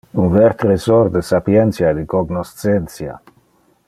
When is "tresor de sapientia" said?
0.63-1.91